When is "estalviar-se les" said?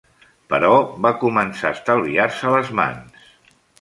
1.81-2.73